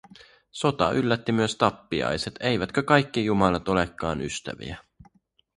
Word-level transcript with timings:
Sota 0.51 0.91
yllätti 0.91 1.31
myös 1.31 1.55
tappiaiset- 1.55 2.35
eivätkö 2.41 2.83
kaikki 2.83 3.25
jumalat 3.25 3.69
olekaan 3.69 4.21
ystäviä? 4.21 4.77